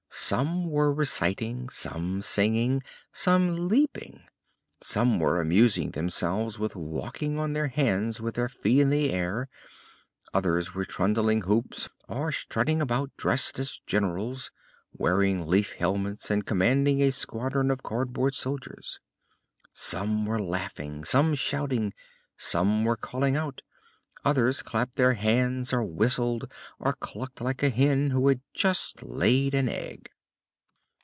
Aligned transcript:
Some 0.13 0.69
were 0.69 0.93
reciting, 0.93 1.67
some 1.69 2.21
singing, 2.21 2.83
some 3.11 3.67
leaping. 3.67 4.23
Some 4.81 5.19
were 5.19 5.41
amusing 5.41 5.91
themselves 5.91 6.59
with 6.59 6.75
walking 6.75 7.37
on 7.37 7.51
their 7.53 7.67
hands 7.69 8.21
with 8.21 8.35
their 8.35 8.47
feet 8.49 8.79
in 8.81 8.89
the 8.89 9.11
air; 9.11 9.49
others 10.33 10.73
were 10.73 10.85
trundling 10.85 11.41
hoops 11.41 11.89
or 12.07 12.31
strutting 12.31 12.81
about 12.81 13.11
dressed 13.17 13.57
as 13.59 13.81
generals, 13.87 14.51
wearing 14.93 15.47
leaf 15.47 15.73
helmets 15.73 16.29
and 16.31 16.45
commanding 16.45 17.01
a 17.01 17.11
squadron 17.11 17.69
of 17.71 17.83
cardboard 17.83 18.33
soldiers. 18.33 18.99
Some 19.73 20.25
were 20.25 20.41
laughing, 20.41 21.03
some 21.03 21.35
shouting, 21.35 21.93
some 22.37 22.83
were 22.85 22.97
calling 22.97 23.35
out; 23.37 23.61
others 24.23 24.61
clapped 24.63 24.95
their 24.97 25.13
hands, 25.13 25.73
or 25.73 25.81
whistled, 25.83 26.49
or 26.79 26.93
clucked 26.93 27.41
like 27.41 27.63
a 27.63 27.69
hen 27.69 28.11
who 28.11 28.27
has 28.27 28.37
just 28.53 29.01
laid 29.03 29.53
an 29.55 29.67
egg. 29.67 30.07